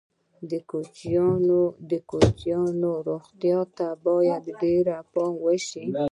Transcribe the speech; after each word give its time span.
د 1.89 1.97
کوچنیانو 2.09 2.91
روغتیا 3.09 3.59
ته 3.77 3.87
باید 4.05 4.43
ډېر 4.61 4.85
پام 5.13 5.33
وشي. 5.45 5.83